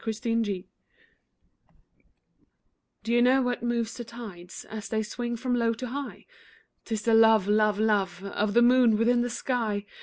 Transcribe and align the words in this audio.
THE 0.03 0.07
REASON 0.07 0.41
Do 3.03 3.13
you 3.13 3.21
know 3.21 3.43
what 3.43 3.61
moves 3.61 3.93
the 3.95 4.03
tides 4.03 4.65
As 4.65 4.89
they 4.89 5.03
swing 5.03 5.35
from 5.37 5.53
low 5.53 5.73
to 5.75 5.89
high? 5.89 6.25
'Tis 6.85 7.03
the 7.03 7.13
love, 7.13 7.47
love, 7.47 7.77
love, 7.77 8.23
Of 8.23 8.55
the 8.55 8.63
moon 8.63 8.97
within 8.97 9.21
the 9.21 9.29
sky. 9.29 9.85